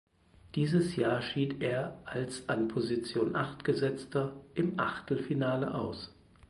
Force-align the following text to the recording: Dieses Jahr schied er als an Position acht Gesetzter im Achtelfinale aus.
Dieses 0.55 0.95
Jahr 0.95 1.21
schied 1.21 1.61
er 1.61 1.95
als 2.05 2.49
an 2.49 2.67
Position 2.67 3.35
acht 3.35 3.63
Gesetzter 3.63 4.35
im 4.55 4.79
Achtelfinale 4.79 5.75
aus. 5.75 6.11